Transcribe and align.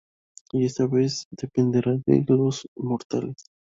Y 0.51 0.65
esta 0.65 0.87
vez 0.87 1.27
dependerá 1.29 1.91
de 2.07 2.25
los 2.27 2.67
mortales. 2.75 3.35